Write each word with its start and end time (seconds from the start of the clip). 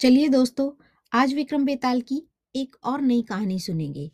चलिए 0.00 0.28
दोस्तों, 0.28 0.82
आज 1.12 1.34
विक्रम 1.34 1.64
बेताल 1.64 2.00
की 2.00 2.22
एक 2.56 2.76
और 2.84 3.00
नई 3.00 3.22
कहानी 3.22 3.60
सुनेंगे। 3.60 4.10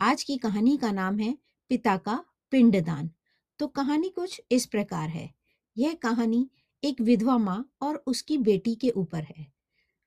आज 0.00 0.22
की 0.22 0.36
कहानी 0.36 0.76
का 0.76 0.92
नाम 0.92 1.18
है 1.18 1.38
पिता 1.68 1.96
का 1.96 2.24
पिंडदान। 2.50 3.10
तो 3.58 3.66
कहानी 3.66 4.08
कुछ 4.08 4.42
इस 4.50 4.66
प्रकार 4.66 5.08
है। 5.08 5.34
यह 5.76 5.94
कहानी 5.94 6.50
एक 6.84 7.00
विधवा 7.00 7.38
माँ 7.38 7.72
और 7.82 8.04
उसकी 8.06 8.38
बेटी 8.38 8.74
के 8.74 8.90
ऊपर 8.90 9.22
है। 9.22 9.52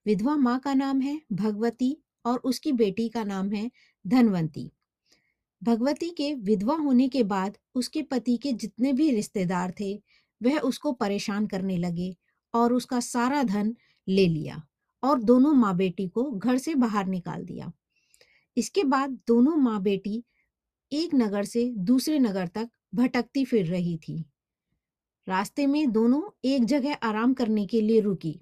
विधवा 0.06 0.36
माँ 0.36 0.60
का 0.60 0.74
नाम 0.74 1.02
है 1.02 1.22
भगवती 1.34 2.04
और 2.26 2.38
उसकी 2.38 2.72
बेटी 2.72 3.10
का 3.10 3.24
नाम 3.24 3.52
है 3.52 3.72
धनवंती। 4.08 4.72
भगवती 5.64 6.10
के 6.10 6.34
विधवा 6.34 6.76
होने 6.76 7.08
के 7.10 7.24
बाद 7.24 7.58
उसके 7.76 8.02
पति 8.02 8.38
के 8.38 8.54
जितने 8.54 8.94
भी 8.94 9.12
रिश्तेदार 9.12 9.74
थे, 9.80 10.04
वह 10.44 10.60
उसको 10.60 10.92
परेशान 10.92 11.48
करने 11.48 11.78
लगे 11.78 12.18
और 12.54 12.74
उसका 12.74 13.00
सारा 13.00 13.44
धन 13.44 13.76
ले 14.08 14.28
लिया। 14.28 14.66
और 15.04 15.22
दोनों 15.22 15.54
माँ 15.54 15.76
बेटी 15.76 16.08
को 16.08 16.30
घर 16.32 16.58
से 16.58 16.76
बाहर 16.76 17.06
निकाल 17.06 17.44
दिया। 17.46 17.72
इसके 18.58 18.84
बाद 18.84 19.18
दोनों 19.28 19.56
माँ 19.56 19.82
बेटी 19.82 20.24
एक 20.92 21.14
नगर 21.16 21.44
से 21.46 21.66
दूसरे 21.78 22.20
नगर 22.20 22.48
तक 22.48 22.70
भटकती 22.96 23.46
फिर 23.46 23.66
रही 23.66 23.98
थी। 23.98 24.24
रास्ते 25.28 25.66
में 25.68 25.92
दोनों 25.92 26.22
एक 26.46 26.66
जगह 26.66 26.94
आराम 26.94 27.34
करने 27.34 27.66
के 27.66 27.82
लिए 27.82 28.00
रुकी 28.00 28.40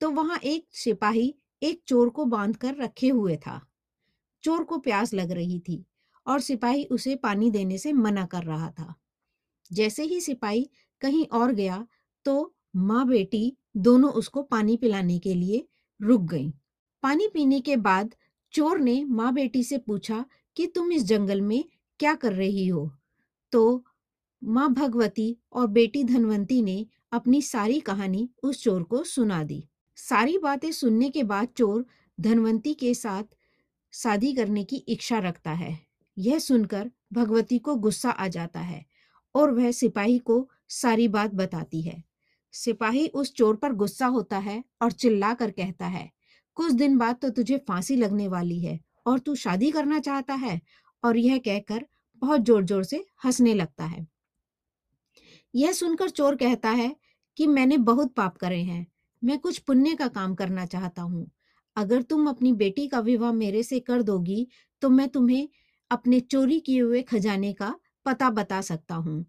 तो 0.00 0.10
वहाँ 0.10 0.38
एक 0.38 0.66
सिपाही 0.74 1.34
एक 1.62 1.82
चोर 1.86 2.08
को 2.10 2.24
बाँध 2.24 2.56
कर 2.56 2.74
रखे 2.76 3.08
हुए 3.08 3.36
था। 3.36 3.60
चोर 4.44 4.64
को 4.64 4.78
प्यास 4.78 5.14
लग 5.14 5.30
रही 5.30 5.58
थी 5.60 5.84
और 6.26 6.40
सिपाही 6.40 6.84
उसे 6.84 7.14
पानी 7.16 7.50
देने 7.50 7.78
से 7.78 7.92
मना 7.92 8.24
कर 8.26 8.42
रहा 8.42 8.70
था। 8.70 8.94
जैसे 9.70 10.02
ही 10.02 10.20
सिपाही 10.20 10.68
कहीं 11.02 11.26
और 11.32 11.52
गया 11.52 11.86
तो 12.26 12.54
माँ 12.76 13.06
बेटी 13.06 13.56
दोनों 13.76 14.10
उसको 14.12 14.42
पानी 14.42 14.76
पिलाने 14.76 15.18
के 15.18 15.34
लिए 15.34 15.66
रुक 16.02 16.22
गई। 16.22 16.52
पानी 17.02 17.28
पीने 17.34 17.60
के 17.60 17.76
बाद 17.76 18.14
चोर 18.52 18.78
ने 18.78 19.04
माँ 19.04 19.34
बेटी 19.34 19.64
से 19.64 19.78
पूछा 19.78 20.24
कि 20.56 20.66
तुम 20.66 20.92
इस 20.92 21.04
जंगल 21.04 21.40
में 21.40 21.64
क्या 21.98 22.14
कर 22.14 22.32
रही 22.32 22.66
हो? 22.66 22.90
तो 23.52 23.84
माँ 24.44 24.72
भगवती 24.72 25.36
और 25.52 25.66
बेटी 25.66 26.04
धनवंती 26.04 26.62
ने 26.62 26.86
अपनी 27.12 27.42
सारी 27.42 27.80
कहानी 27.80 28.30
उस 28.42 28.62
चोर 28.62 28.82
को 28.82 29.04
सुना 29.04 29.44
दी। 29.44 29.68
सारी 29.96 30.38
बातें 30.38 30.72
सुनने 30.72 31.10
के 31.10 31.22
बाद 31.22 31.48
चोर 31.56 31.86
धनवंती 32.20 32.74
के 32.74 32.94
साथ 32.94 33.24
शादी 33.92 34.32
करने 34.32 34.64
की 34.64 34.76
इच्छा 34.76 35.18
रखता 35.18 35.52
है। 35.52 35.78
यह 36.18 36.38
सुनकर 36.38 36.90
भगवती 37.12 37.58
को 37.58 37.74
गुस्सा 37.76 38.10
आ 38.10 38.28
जाता 38.28 38.60
है 38.60 38.86
और 39.34 39.50
वह 39.50 39.70
सिपाही 39.70 40.18
को 40.18 40.50
सारी 40.68 41.08
बात 41.08 41.34
बताती 41.34 41.82
है। 41.82 42.11
सिपाही 42.54 43.06
उस 43.08 43.32
चोर 43.34 43.56
पर 43.56 43.72
गुस्सा 43.74 44.06
होता 44.08 44.38
है 44.40 44.62
और 44.82 44.92
चिल्ला 44.92 45.32
कर 45.34 45.50
कहता 45.50 45.86
है, 45.86 46.10
कुछ 46.56 46.72
दिन 46.72 46.96
बाद 46.98 47.16
तो 47.16 47.28
तुझे 47.30 47.58
फांसी 47.68 47.96
लगने 47.96 48.28
वाली 48.28 48.60
है 48.60 48.78
और 49.06 49.18
तू 49.18 49.34
शादी 49.36 49.70
करना 49.70 49.98
चाहता 50.00 50.34
है। 50.36 50.60
और 51.02 51.16
यह 51.16 51.38
कहकर 51.38 51.84
बहुत 52.22 52.40
ज़ोर 52.40 52.64
ज़ोर 52.64 52.82
से 52.84 53.04
हंसने 53.24 53.54
लगता 53.54 53.84
है। 53.84 54.06
यह 55.54 55.72
सुनकर 55.72 56.08
चोर 56.10 56.36
कहता 56.36 56.70
है 56.70 56.94
कि 57.36 57.46
मैंने 57.46 57.76
बहुत 57.80 58.12
पाप 58.14 58.36
करे 58.36 58.60
हैं, 58.62 58.86
मैं 59.22 59.38
कुछ 59.38 59.58
पुण्य 59.60 59.94
का 59.94 60.08
काम 60.08 60.34
करना 60.34 60.66
चाहता 60.66 61.02
हूँ। 61.02 61.30
अगर 61.76 62.02
तुम 62.02 62.28
अपनी 62.28 62.52
बेटी 62.54 62.86
का 62.88 63.00
विवाह 63.00 63.32
मेरे 63.32 63.62
से 63.62 63.80
कर 63.80 64.02
दोगी 64.02 64.46
तो 64.82 64.90
मैं 64.90 65.08
तुम्हें 65.08 65.48
अपने 65.90 66.20
चोरी 66.22 66.58
किए 66.60 66.80
हुए 66.80 67.02
खजाने 67.02 67.52
का 67.52 67.74
पता 68.06 68.30
बता 68.30 68.60
सकता 68.62 68.94
हूँ। 68.96 69.24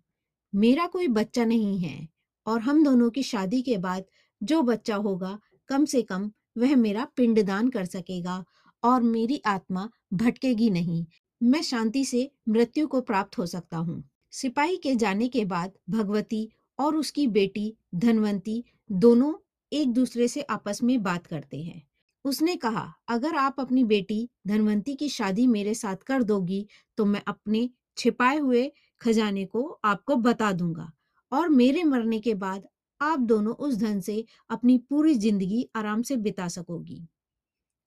मेरा 0.53 0.85
कोई 0.87 1.07
बच्चा 1.09 1.45
नहीं 1.45 1.77
है। 1.79 2.07
और 2.47 2.61
हम 2.61 2.83
दोनों 2.83 3.09
की 3.09 3.23
शादी 3.23 3.61
के 3.61 3.77
बाद 3.77 4.05
जो 4.41 4.61
बच्चा 4.61 4.95
होगा, 4.95 5.39
कम 5.69 5.85
से 5.85 6.01
कम 6.01 6.31
वह 6.57 6.75
मेरा 6.75 7.05
पिंडदान 7.15 7.69
कर 7.69 7.85
सकेगा 7.85 8.43
और 8.83 9.01
मेरी 9.01 9.41
आत्मा 9.45 9.89
भटकेगी 10.13 10.69
नहीं। 10.69 11.05
मैं 11.41 11.61
शांति 11.61 12.05
से 12.05 12.31
मृत्यु 12.49 12.87
को 12.87 13.01
प्राप्त 13.01 13.37
हो 13.37 13.45
सकता 13.45 13.77
हूँ। 13.77 14.03
सिपाही 14.31 14.77
के 14.77 14.95
जाने 14.95 15.27
के 15.27 15.45
बाद 15.45 15.71
भगवती 15.89 16.49
और 16.79 16.95
उसकी 16.95 17.27
बेटी, 17.27 17.73
धनवंती 17.95 18.63
दोनों 18.91 19.33
एक 19.71 19.91
दूसरे 19.93 20.27
से 20.27 20.41
आपस 20.41 20.83
में 20.83 21.03
बात 21.03 21.27
करते 21.27 21.61
हैं। 21.61 21.81
उसने 22.25 22.55
कहा, 22.55 22.93
अगर 23.07 23.35
आप 23.35 23.59
अपनी 23.59 23.83
बेटी, 23.83 24.29
धनवंती 24.47 24.95
की 24.95 25.09
शादी 25.09 25.47
मेरे 25.47 25.73
साथ 25.73 25.95
कर 25.95 26.23
दोगी 26.23 26.67
तो 26.97 27.05
मैं 27.05 27.21
अपने 27.27 27.69
छिपाए 27.97 28.37
हुए 28.37 28.71
खजाने 29.01 29.45
को 29.45 29.79
आपको 29.85 30.15
बता 30.15 30.51
दूँगा। 30.51 30.91
और 31.33 31.49
मेरे 31.49 31.83
मरने 31.83 32.19
के 32.19 32.33
बाद 32.35 32.67
आप 33.01 33.19
दोनों 33.19 33.53
उस 33.55 33.75
धन 33.75 33.99
से 33.99 34.25
अपनी 34.49 34.77
पूरी 34.77 35.13
ज़िंदगी 35.15 35.67
आराम 35.75 36.01
से 36.01 36.15
बिता 36.17 36.47
सकोगी। 36.47 37.01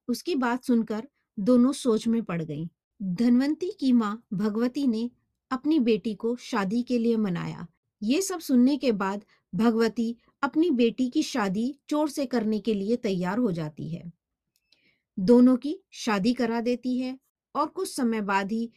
उसकी 0.09 0.35
बात 0.35 0.65
सुनकर 0.65 1.09
दोनों 1.39 1.73
सोच 1.73 2.07
में 2.09 2.23
पड़ 2.23 2.43
गईं। 2.43 2.69
धनवंती 3.03 3.71
की 3.81 3.93
माँ 3.93 4.23
भगवती 4.33 4.87
ने 4.87 5.11
अपनी 5.51 5.79
बेटी 5.79 6.15
को 6.15 6.37
शादी 6.37 6.83
के 6.83 6.99
लिए 6.99 7.17
मनाया। 7.17 7.67
ये 8.03 8.23
सब 8.23 8.41
सुनने 8.41 8.77
के 8.77 8.93
बाद 8.93 9.25
भगवती 9.55 10.17
अपनी 10.43 10.71
बेटी 10.71 11.09
की 11.09 11.23
शादी 11.23 11.75
चोर 11.89 12.09
से 12.09 12.27
करने 12.27 12.59
के 12.59 12.75
लिए 12.75 12.97
तैयार 12.97 13.39
हो 13.39 13.53
जाती 13.53 13.89
है। 13.89 14.13
दोनों 15.19 15.57
की 15.57 15.79
शादी 15.93 16.33
करा 16.35 16.61
देती 16.61 16.99
है 16.99 17.19
और 17.55 17.67
कुछ 17.67 17.97
समय 17.97 18.21
बाद 18.21 18.53
ही 18.53 18.71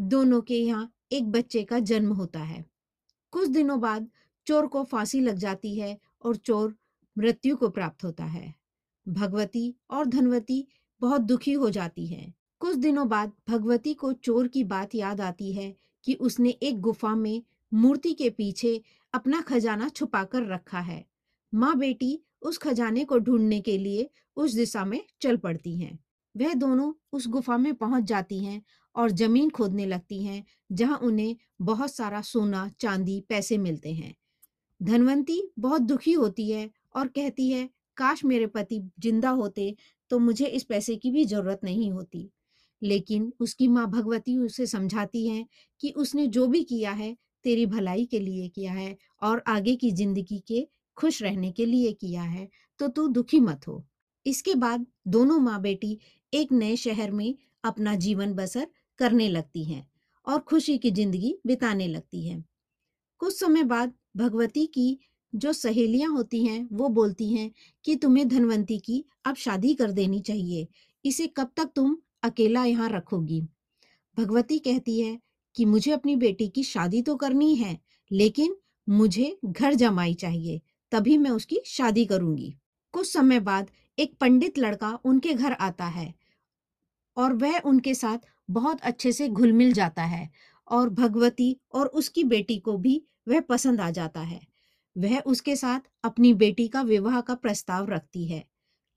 दोनों 0.00 0.40
के 0.40 0.54
यहाँ 0.54 0.92
एक 1.12 1.30
बच्चे 1.32 1.62
का 1.62 1.78
जन्म 1.78 2.12
होता 2.12 2.40
है। 2.40 2.71
कुछ 3.32 3.48
दिनों 3.48 3.80
बाद 3.80 4.08
चोर 4.46 4.66
को 4.66 4.84
फांसी 4.84 5.20
लग 5.20 5.36
जाती 5.36 5.74
है 5.78 5.98
और 6.24 6.36
चोर 6.36 6.74
मृत्यु 7.18 7.56
को 7.56 7.68
प्राप्त 7.68 8.04
होता 8.04 8.24
है। 8.24 8.54
भगवती 9.08 9.74
और 9.90 10.06
धनवती 10.06 10.66
बहुत 11.00 11.20
दुखी 11.20 11.52
हो 11.52 11.70
जाती 11.70 12.06
है। 12.06 12.34
कुछ 12.60 12.76
दिनों 12.76 13.08
बाद 13.08 13.32
भगवती 13.48 13.94
को 13.94 14.12
चोर 14.12 14.48
की 14.48 14.64
बात 14.64 14.94
याद 14.94 15.20
आती 15.20 15.52
है 15.52 15.74
कि 16.04 16.14
उसने 16.14 16.50
एक 16.50 16.80
गुफा 16.80 17.14
में 17.14 17.42
मूर्ति 17.74 18.12
के 18.12 18.30
पीछे 18.30 18.82
अपना 19.14 19.40
खजाना 19.40 19.88
छुपा 19.88 20.24
कर 20.24 20.46
रखा 20.46 20.80
है। 20.80 21.04
माँ 21.54 21.76
बेटी 21.78 22.18
उस 22.42 22.58
खजाने 22.58 23.04
को 23.04 23.18
ढूँढने 23.18 23.60
के 23.60 23.78
लिए 23.78 24.10
उस 24.36 24.54
दिशा 24.54 24.84
में 24.84 25.04
चल 25.20 25.36
पड़ती 25.36 25.76
हैं। 25.78 25.98
वह 26.36 26.54
दोनों 26.54 26.92
उस 27.12 27.28
गुफा 27.28 27.56
में 27.56 27.74
पहुँच 27.74 28.04
जाती 28.04 28.44
हैं 28.44 28.62
और 28.96 29.10
ज़मीन 29.12 29.50
खोदने 29.50 29.86
लगती 29.86 30.22
हैं, 30.24 30.44
जहाँ 30.70 30.98
उन्हें 30.98 31.36
बहुत 31.62 31.94
सारा 31.94 32.20
सोना, 32.22 32.68
चांदी, 32.80 33.20
पैसे 33.28 33.58
मिलते 33.58 33.92
हैं। 33.92 34.14
धनवंती 34.80 35.42
बहुत 35.58 35.82
दुखी 35.82 36.12
होती 36.12 36.50
है 36.50 36.68
और 36.96 37.08
कहती 37.08 37.50
है, 37.50 37.68
काश 37.96 38.24
मेरे 38.24 38.46
पति 38.48 38.80
ज़िंदा 39.00 39.30
होते 39.32 39.74
तो 40.10 40.18
मुझे 40.18 40.46
इस 40.46 40.64
पैसे 40.64 40.96
की 40.96 41.10
भी 41.10 41.24
ज़रूरत 41.24 41.60
नहीं 41.64 41.90
होती। 41.92 42.28
लेकिन 42.82 43.32
उसकी 43.40 43.68
माँ 43.68 43.86
भगवती 43.90 44.36
उसे 44.38 44.66
समझाती 44.66 45.26
है 45.28 45.44
कि 45.82 45.90
उसने 45.96 46.26
जो 46.28 46.46
भी 46.46 46.62
किया 46.64 46.92
है, 46.92 47.16
तेरी 47.44 47.66
भलाई 47.66 48.04
के 48.04 48.18
लिए 48.20 48.48
किया 48.48 48.72
है 48.72 48.96
और 49.22 49.42
आगे 49.48 49.74
की 49.76 49.90
ज़िंदगी 49.92 50.38
के 50.48 50.66
खुश 50.96 51.22
रहने 51.22 51.50
के 51.52 51.66
लिए 51.66 51.92
किया 51.92 52.22
है 52.22 52.48
तो 52.80 52.88
तू 52.88 53.06
दुखी 53.08 53.40
मत 53.40 53.66
हो। 53.68 53.84
इसके 54.26 54.54
बाद 54.54 54.86
दोनों 55.08 55.38
माँ 55.38 55.60
बेटी 55.60 55.98
एक 56.32 56.52
नए 56.52 56.76
शहर 56.76 57.10
में 57.10 57.34
अपना 57.64 57.94
जीवन 57.96 58.32
बसर 58.34 58.66
करने 59.02 59.28
लगती 59.28 59.64
हैं 59.64 59.86
और 60.26 60.40
खुशी 60.40 60.78
की 60.78 60.90
ज़िंदगी 60.90 61.34
बिताने 61.46 61.88
लगती 61.88 62.26
हैं। 62.28 62.44
कुछ 63.20 63.38
समय 63.40 63.64
बाद 63.64 63.92
भगवती 64.16 64.66
की 64.66 64.98
जो 65.32 65.52
सहेलियाँ 65.52 66.10
होती 66.10 66.44
हैं, 66.44 66.68
वो 66.72 66.88
बोलती 66.88 67.32
हैं 67.32 67.50
कि, 67.84 67.96
तुम्हें 67.96 68.28
धनवंती 68.28 68.78
की 68.78 69.04
अब 69.24 69.36
शादी 69.36 69.74
कर 69.74 69.90
देनी 69.90 70.20
चाहिए। 70.20 70.66
इसे 71.04 71.26
कब 71.26 71.50
तक 71.56 71.70
तुम 71.76 71.96
अकेला 72.22 72.64
यहाँ 72.64 72.88
रखोगी? 72.88 73.40
भगवती 74.16 74.58
कहती 74.58 74.98
है 75.00 75.18
कि, 75.56 75.64
मुझे 75.64 75.92
अपनी 75.92 76.16
बेटी 76.16 76.48
की 76.48 76.62
शादी 76.64 77.02
तो 77.02 77.16
करनी 77.16 77.54
है, 77.56 77.78
लेकिन 78.10 78.56
मुझे 78.88 79.36
घर 79.46 79.74
जमाई 79.74 80.14
चाहिए, 80.14 80.60
तभी 80.92 81.16
मैं 81.18 81.30
उसकी 81.30 81.60
शादी 81.66 82.04
करूँगी। 82.04 82.54
कुछ 82.94 83.12
समय 83.12 83.40
बाद 83.40 83.70
एक 83.98 84.14
पंडित 84.20 84.58
लड़का 84.58 84.98
उनके 85.04 85.34
घर 85.34 85.52
आता 85.52 85.86
है 85.86 86.12
और 87.16 87.32
वह 87.32 87.58
उनके 87.60 87.94
साथ 87.94 88.18
बहुत 88.52 88.80
अच्छे 88.80 89.12
से 89.12 89.28
घुल 89.28 89.52
मिल 89.52 89.72
जाता 89.72 90.04
है 90.04 90.28
और 90.68 90.88
भगवती 90.90 91.56
और 91.74 91.86
उसकी 91.86 92.24
बेटी 92.24 92.58
को 92.58 92.76
भी 92.78 93.02
वह 93.28 93.40
पसंद 93.40 93.80
आ 93.80 93.90
जाता 93.90 94.20
है। 94.20 94.40
वह 94.96 95.18
उसके 95.18 95.56
साथ 95.56 95.80
अपनी 96.04 96.32
बेटी 96.34 96.68
का 96.68 96.82
विवाह 96.82 97.20
का 97.20 97.34
प्रस्ताव 97.34 97.88
रखती 97.88 98.26
है। 98.26 98.44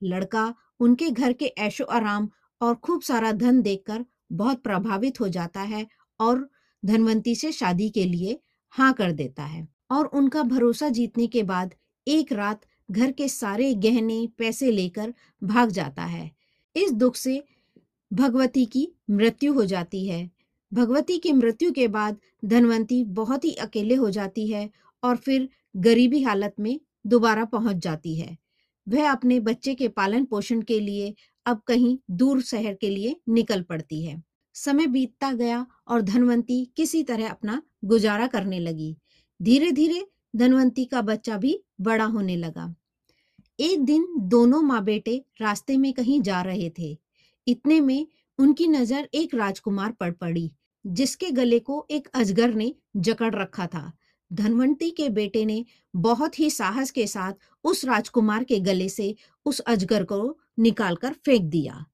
लड़का 0.02 0.54
उनके 0.80 1.10
घर 1.10 1.32
के 1.32 1.46
ऐशो 1.58 1.84
आराम 1.84 2.28
और 2.60 2.74
खूब 2.74 3.02
सारा 3.02 3.32
धन 3.32 3.62
देखकर 3.62 4.04
बहुत 4.32 4.62
प्रभावित 4.62 5.20
हो 5.20 5.28
जाता 5.28 5.60
है 5.60 5.86
और 6.20 6.48
धनवंती 6.82 7.34
से 7.34 7.52
शादी 7.52 7.88
के 7.90 8.04
लिए 8.04 8.40
हाँ 8.74 8.92
कर 8.92 9.12
देता 9.12 9.44
है 9.44 9.66
और 9.90 10.06
उनका 10.06 10.42
भरोसा 10.42 10.88
जीतने 10.88 11.26
के 11.26 11.42
बाद 11.42 11.74
एक 12.06 12.32
रात 12.32 12.66
घर 12.90 13.10
के 13.12 13.28
सारे 13.28 13.72
गहने, 13.74 14.26
पैसे 14.38 14.70
लेकर 14.70 15.14
भाग 15.42 15.70
जाता 15.70 16.04
है। 16.04 16.30
इस 16.76 16.92
दुख 16.92 17.16
से 17.16 17.42
भगवती 18.12 18.64
की 18.64 18.88
मृत्यु 19.10 19.52
हो 19.52 19.64
जाती 19.64 20.06
है। 20.06 20.30
भगवती 20.72 21.18
की 21.18 21.32
मृत्यु 21.32 21.72
के 21.72 21.88
बाद 21.88 22.16
धनवंती 22.44 23.04
बहुत 23.04 23.44
ही 23.44 23.52
अकेले 23.52 23.94
हो 23.94 24.10
जाती 24.10 24.46
है 24.46 24.70
और 25.02 25.16
फिर 25.16 25.48
गरीबी 25.76 26.22
हालत 26.22 26.54
में 26.60 26.80
दोबारा 27.06 27.44
पहुँच 27.44 27.76
जाती 27.76 28.16
है। 28.16 28.36
वह 28.88 29.10
अपने 29.10 29.40
बच्चे 29.40 29.74
के 29.74 29.88
पालन 29.88 30.24
पोषण 30.24 30.62
के 30.62 30.80
लिए 30.80 31.14
अब 31.46 31.60
कहीं 31.66 31.98
दूर 32.10 32.42
शहर 32.42 32.74
के 32.74 32.90
लिए 32.90 33.16
निकल 33.28 33.62
पड़ती 33.62 34.04
है। 34.04 34.22
समय 34.54 34.86
बीतता 34.86 35.32
गया 35.32 35.66
और 35.88 36.02
धनवंती 36.02 36.64
किसी 36.76 37.02
तरह 37.02 37.28
अपना 37.28 37.62
गुजारा 37.84 38.26
करने 38.26 38.58
लगी। 38.58 38.96
धीरे 39.42 39.70
धीरे 39.70 40.06
धनवंती 40.36 40.84
का 40.84 41.02
बच्चा 41.02 41.36
भी 41.36 41.60
बड़ा 41.80 42.04
होने 42.04 42.36
लगा। 42.36 42.74
एक 43.60 43.84
दिन 43.84 44.06
दोनों 44.18 44.62
माँ 44.62 44.84
बेटे 44.84 45.24
रास्ते 45.40 45.76
में 45.76 45.92
कहीं 45.92 46.20
जा 46.22 46.42
रहे 46.42 46.70
थे। 46.70 47.05
इतने 47.46 47.80
में 47.80 48.06
उनकी 48.38 48.66
नज़र 48.68 49.08
एक 49.14 49.34
राजकुमार 49.34 49.92
पड़ 49.92 50.10
पड़ी, 50.12 50.50
जिसके 50.84 51.30
गले 51.32 51.58
को 51.60 51.86
एक 51.90 52.08
अजगर 52.14 52.54
ने 52.54 52.74
जकड़ 52.98 53.34
रखा 53.34 53.66
था। 53.66 53.92
धनवंती 54.30 54.90
के 54.90 55.08
बेटे 55.10 55.44
ने 55.44 55.64
बहुत 55.94 56.38
ही 56.38 56.50
साहस 56.50 56.90
के 56.90 57.06
साथ 57.06 57.32
उस 57.64 57.84
राजकुमार 57.84 58.44
के 58.44 58.58
गले 58.60 58.88
से 58.88 59.14
उस 59.46 59.60
अजगर 59.60 60.04
को 60.04 60.38
निकालकर 60.58 61.12
फेंक 61.26 61.42
दिया। 61.42 61.84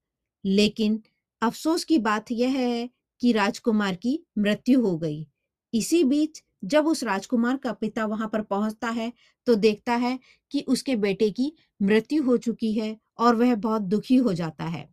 लेकिन 0.44 1.00
अफसोस 1.42 1.84
की 1.84 1.98
बात 2.00 2.30
यह 2.32 2.50
है 2.50 2.88
कि 3.22 3.32
राजकुमार 3.32 3.94
की 3.96 4.18
मृत्यु 4.38 4.80
हो 4.82 4.96
गई। 4.98 5.26
इसी 5.72 6.02
बीच 6.04 6.42
जब 6.64 6.86
उस 6.86 7.02
राजकुमार 7.04 7.56
का 7.56 7.72
पिता 7.72 8.04
वहाँ 8.06 8.28
पर 8.28 8.42
पहुँचता 8.42 8.88
है 8.90 9.12
तो 9.46 9.54
देखता 9.56 9.94
है 9.96 10.18
कि 10.52 10.60
उसके 10.68 10.96
बेटे 10.96 11.30
की 11.30 11.52
मृत्यु 11.80 12.22
हो 12.22 12.36
चुकी 12.38 12.72
है 12.72 12.96
और 13.18 13.36
वह 13.36 13.54
बहुत 13.56 13.82
दुखी 13.84 14.16
हो 14.18 14.32
जाता 14.34 14.64
है। 14.66 14.88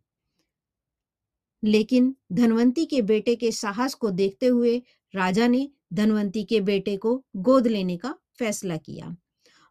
लेकिन 1.62 2.14
धनवंती 2.32 2.84
के 2.84 3.02
बेटे 3.02 3.34
के 3.36 3.50
साहस 3.52 3.94
को 3.94 4.10
देखते 4.10 4.46
हुए 4.46 4.76
राजा 5.14 5.46
ने 5.46 5.68
धनवंती 5.92 6.44
के 6.44 6.60
बेटे 6.60 6.96
को 6.96 7.22
गोद 7.36 7.66
लेने 7.66 7.96
का 7.96 8.14
फैसला 8.38 8.76
किया 8.76 9.16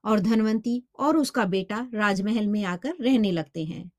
और 0.04 0.20
धनवंती 0.20 0.82
और 1.00 1.18
उसका 1.18 1.46
बेटा 1.46 1.88
राजमहल 1.94 2.48
में 2.48 2.64
आकर 2.64 2.94
रहने 3.02 3.32
लगते 3.32 3.64
हैं। 3.64 3.90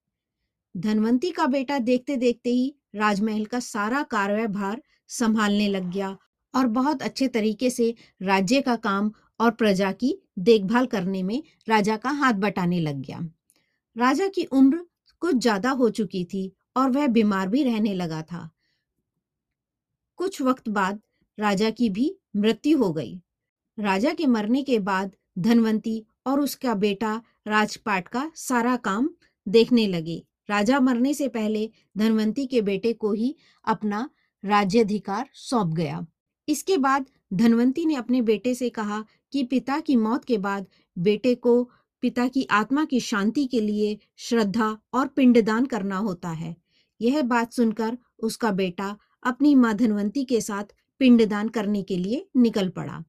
धनवंती 0.74 1.30
का 1.30 1.46
बेटा 1.46 1.78
देखते 1.78 2.16
देखते 2.16 2.50
ही 2.50 2.74
राजमहल 2.96 3.44
का 3.44 3.60
सारा 3.60 4.02
कार्यभार 4.02 4.82
संभालने 5.08 5.68
लग 5.68 5.90
गया 5.92 6.16
और 6.54 6.66
बहुत 6.68 7.02
अच्छे 7.02 7.28
तरीके 7.28 7.70
से 7.70 7.94
राज्य 8.22 8.60
का 8.60 8.76
काम 8.76 9.10
और 9.40 9.50
प्रजा 9.50 9.90
की 9.92 10.14
देखभाल 10.38 10.86
करने 10.86 11.22
में 11.22 11.42
राजा 11.68 11.96
का 11.96 12.10
हाथ 12.10 12.34
बटाने 12.34 12.80
लग 12.80 13.00
गया। 13.00 13.18
राजा 13.96 14.28
की 14.28 14.44
उम्र 14.44 14.84
कुछ 15.22 15.36
ज़्यादा 15.36 15.70
हो 15.70 15.88
चुकी 15.90 16.24
थी 16.24 16.50
और 16.80 16.90
वह 16.90 17.06
बीमार 17.06 17.48
भी 17.48 17.62
रहने 17.64 17.94
लगा 17.94 18.22
था। 18.22 18.48
कुछ 20.18 20.42
वक्त 20.42 20.68
बाद 20.68 21.00
राजा 21.38 21.70
की 21.70 21.88
भी 21.90 22.14
मृत्यु 22.36 22.78
हो 22.78 22.92
गई। 22.92 23.20
राजा 23.78 24.12
के 24.12 24.26
मरने 24.26 24.62
के 24.62 24.78
बाद 24.78 25.12
धनवंती 25.38 26.04
और 26.26 26.40
उसका 26.40 26.74
बेटा 26.74 27.22
राजपाट 27.46 28.08
का 28.08 28.30
सारा 28.34 28.76
काम 28.76 29.10
देखने 29.46 29.86
लगे। 29.86 30.22
राजा 30.50 30.80
मरने 30.80 31.14
से 31.14 31.28
पहले 31.28 31.70
धनवंती 31.98 32.46
के 32.46 32.60
बेटे 32.60 32.92
को 32.92 33.12
ही 33.12 33.34
अपना 33.64 34.08
राज्याधिकार 34.44 35.28
सौंप 35.34 35.74
गया। 35.74 36.06
इसके 36.48 36.76
बाद 36.78 37.06
धनवंती 37.32 37.84
ने 37.86 37.94
अपने 37.94 38.22
बेटे 38.22 38.54
से 38.54 38.68
कहा 38.68 39.04
कि 39.32 39.42
पिता 39.44 39.80
की 39.80 39.96
मौत 39.96 40.24
के 40.24 40.38
बाद 40.38 40.66
बेटे 40.98 41.34
को 41.34 41.70
पिता 42.02 42.28
की 42.28 42.46
आत्मा 42.50 42.84
की 42.84 43.00
शांति 43.00 43.46
के 43.46 43.60
लिए 43.60 43.98
श्रद्धा 44.16 44.78
और 44.92 45.06
पिंडदान 45.06 45.66
करना 45.66 45.96
होता 45.96 46.28
है। 46.28 46.56
यह 47.00 47.22
बात 47.22 47.52
सुनकर 47.52 47.96
उसका 48.18 48.50
बेटा 48.52 48.96
अपनी 49.22 49.54
माँ 49.54 49.74
धनवंती 49.74 50.24
के 50.24 50.40
साथ 50.40 50.64
पिंडदान 51.00 51.48
करने 51.48 51.82
के 51.82 51.96
लिए 51.96 52.26
निकल 52.36 52.68
पड़ा। 52.68 53.02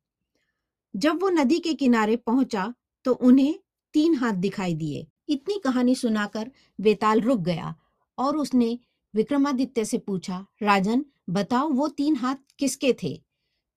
जब 0.94 1.22
वो 1.22 1.30
नदी 1.30 1.60
के 1.60 1.74
किनारे 1.74 2.16
पहुँचा 2.16 2.74
तो 3.06 3.14
उन्हें 3.14 3.54
तीन 3.94 4.16
हाथ 4.16 4.34
दिखाई 4.34 4.74
दिए। 4.74 5.08
इतनी 5.30 5.60
कहानी 5.64 5.96
सुनाकर 5.96 6.52
बेताल 6.80 7.22
रुक 7.22 7.40
गया 7.40 7.76
और 8.18 8.38
उसने 8.38 8.78
विक्रमादित्य 9.14 9.86
से 9.86 9.98
पूछा, 9.98 10.46
राजन, 10.64 11.06
बताओ 11.30 11.70
वो 11.70 11.88
तीन 11.88 12.16
हाथ 12.16 12.36
किसके 12.60 12.94
थे? 13.04 13.14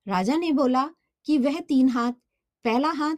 राजा 0.06 0.37
ने 0.37 0.52
बोला 0.52 0.88
कि 1.26 1.38
वह 1.38 1.58
तीन 1.60 1.88
हाथ, 1.88 2.12
पहला 2.64 2.90
हाथ 2.90 3.17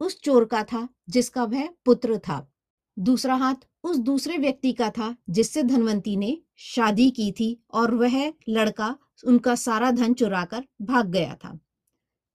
उस 0.00 0.20
चोर 0.20 0.44
का 0.44 0.62
था 0.62 0.88
जिसका 1.08 1.44
वह 1.44 1.68
पुत्र 1.84 2.18
था। 2.18 2.46
दूसरा 2.98 3.34
हाथ 3.34 3.54
उस 3.82 3.96
दूसरे 3.96 4.36
व्यक्ति 4.38 4.72
का 4.72 4.90
था 4.90 5.16
जिससे 5.30 5.62
धनवंती 5.62 6.16
ने 6.16 6.38
शादी 6.56 7.10
की 7.10 7.32
थी 7.32 7.64
और 7.70 7.94
वह 7.94 8.32
लड़का 8.48 8.96
उनका 9.26 9.54
सारा 9.54 9.90
धन 9.90 10.14
चुराकर 10.14 10.64
भाग 10.82 11.10
गया 11.10 11.34
था। 11.34 11.58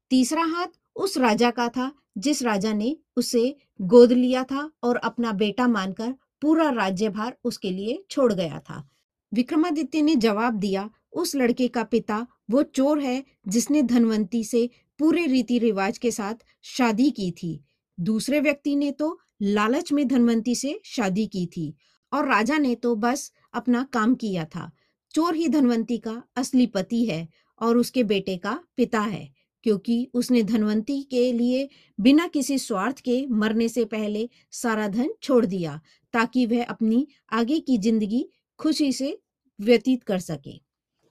तीसरा 0.10 0.44
हाथ 0.44 0.68
उस 0.96 1.18
राजा 1.18 1.52
का 1.52 1.70
था 1.70 1.92
जिस 2.18 2.44
राजा 2.44 2.74
ने 2.74 2.98
उसे 3.16 3.56
गोद 3.82 4.12
लिया 4.12 4.44
था 4.44 4.72
और 4.84 4.96
अपना 4.96 5.32
बेटा 5.32 5.68
मानकर 5.68 6.16
पूरा 6.42 6.70
राज्यभार 6.70 7.38
उसके 7.44 7.70
लिए 7.70 8.04
छोड़ 8.10 8.34
गया 8.34 8.60
था। 8.60 8.90
विक्रमादित्य 9.34 10.02
ने 10.02 10.16
जवाब 10.16 10.54
दिया, 10.54 10.90
उस 11.12 11.36
लड़के 11.36 11.68
का 11.68 11.84
पिता 11.84 12.28
वो 12.50 12.64
चोर 12.64 13.00
है 13.00 13.24
जिसने 13.48 13.82
धनवंती 13.82 14.44
से 14.44 14.70
पूरे 15.00 15.26
रीति 15.26 15.60
रिवाज 15.60 15.98
के 15.98 16.12
साथ 16.12 16.36
शादी 16.62 17.10
की 17.12 17.32
थी। 17.32 17.64
दूसरे 18.00 18.40
व्यक्ति 18.40 18.76
ने 18.76 18.92
तो 18.92 19.20
लालच 19.42 19.92
में 19.92 20.08
धनवंती 20.08 20.56
से 20.56 20.80
शादी 20.86 21.26
की 21.28 21.46
थी 21.48 21.74
और 22.12 22.28
राजा 22.28 22.58
ने 22.58 22.74
तो 22.76 22.96
बस 22.96 23.32
अपना 23.54 23.84
काम 23.94 24.16
किया 24.16 24.46
था। 24.46 24.72
चोर 25.14 25.36
ही 25.36 25.48
धनवंती 25.50 25.98
का 25.98 26.22
असली 26.36 26.66
पति 26.68 27.04
है 27.06 27.28
और 27.62 27.78
उसके 27.78 28.04
बेटे 28.04 28.36
का 28.38 28.60
पिता 28.78 29.00
है, 29.02 29.28
क्योंकि 29.64 30.08
उसने 30.14 30.44
धनवंती 30.44 31.02
के 31.04 31.32
लिए 31.34 31.68
बिना 32.00 32.28
किसी 32.28 32.58
स्वार्थ 32.58 33.00
के 33.00 33.26
मरने 33.28 33.68
से 33.70 33.86
पहले 33.86 34.28
सारा 34.52 34.88
धन 34.88 35.14
छोड़ 35.24 35.46
दिया, 35.46 35.80
ताकि 36.14 36.46
वह 36.46 36.64
अपनी 36.64 37.06
आगे 37.32 37.60
की 37.60 37.78
ज़िंदगी 37.78 38.26
खुशी 38.60 38.92
से 38.94 39.18
व्यतीत 39.60 40.04
कर 40.04 40.20
सके। 40.20 40.60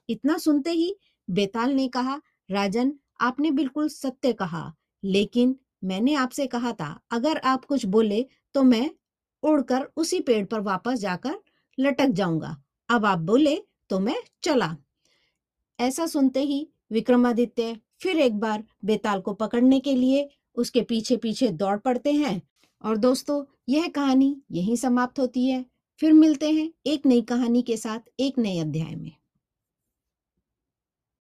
इतना 0.09 0.37
सुनते 0.37 0.71
ही 0.71 0.95
बेताल 1.27 1.73
ने 1.73 1.87
कहा, 1.87 2.19
राजन, 2.49 2.93
आपने 3.21 3.51
बिल्कुल 3.51 3.87
सत्य 3.89 4.33
कहा, 4.33 4.71
लेकिन 5.03 5.55
मैंने 5.83 6.13
आपसे 6.13 6.47
कहा 6.47 6.71
था, 6.71 6.99
अगर 7.11 7.37
आप 7.37 7.65
कुछ 7.65 7.85
बोले 7.85 8.25
तो 8.55 8.63
मैं 8.63 8.89
उड़कर 9.43 9.87
उसी 9.97 10.19
पेड़ 10.19 10.45
पर 10.45 10.59
वापस 10.59 10.99
जाकर 10.99 11.39
लटक 11.77 12.07
जाऊँगा। 12.07 12.55
अब 12.89 13.05
आप 13.05 13.19
बोले 13.19 13.57
तो 13.89 13.99
मैं 13.99 14.15
चला। 14.43 14.75
ऐसा 15.79 16.05
सुनते 16.05 16.41
ही 16.41 16.67
विक्रमादित्य 16.91 17.77
फिर 18.01 18.17
एक 18.17 18.39
बार 18.39 18.63
बेताल 18.85 19.21
को 19.21 19.33
पकड़ने 19.33 19.79
के 19.79 19.95
लिए 19.95 20.29
उसके 20.55 20.81
पीछे 20.81 21.17
पीछे 21.17 21.47
दौड़ 21.47 21.77
पड़ते 21.77 22.11
हैं। 22.11 22.41
और 22.81 22.97
दोस्तों, 22.97 23.43
यह 23.69 23.87
कहानी 23.87 24.35
यहीं 24.51 24.75
समाप्त 24.75 25.19
होती 25.19 25.47
है। 25.47 25.65
फिर 25.99 26.13
मिलते 26.13 26.49
हैं 26.51 26.71
एक 26.85 27.05
नई 27.05 27.21
कहानी 27.21 27.61
के 27.61 27.77
साथ, 27.77 27.99
एक 28.19 28.39
नए 28.39 28.59
अध्याय 28.59 28.95
में। 28.95 29.11